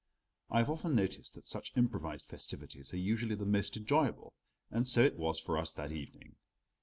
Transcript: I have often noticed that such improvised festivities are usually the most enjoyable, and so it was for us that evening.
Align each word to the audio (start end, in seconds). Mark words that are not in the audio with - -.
I 0.49 0.57
have 0.57 0.69
often 0.71 0.95
noticed 0.95 1.35
that 1.35 1.45
such 1.47 1.73
improvised 1.77 2.25
festivities 2.25 2.91
are 2.91 2.97
usually 2.97 3.35
the 3.35 3.45
most 3.45 3.77
enjoyable, 3.77 4.33
and 4.71 4.87
so 4.87 5.01
it 5.03 5.15
was 5.15 5.39
for 5.39 5.59
us 5.59 5.71
that 5.73 5.91
evening. 5.91 6.37